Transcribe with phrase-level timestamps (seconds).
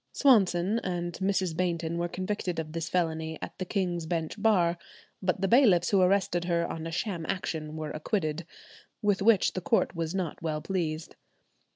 [0.13, 1.55] Swanson and Mrs.
[1.55, 4.79] Bainton were convicted of this felony at the King's Bench Bar;
[5.21, 8.47] but the bailiffs who arrested her on a sham action were acquitted,
[9.03, 11.15] with which the court was not well pleased.